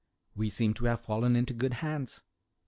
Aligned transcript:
"We 0.35 0.49
seem 0.49 0.73
to 0.73 0.85
have 0.85 1.01
fallen 1.01 1.35
into 1.35 1.53
good 1.53 1.75
hands." 1.75 2.23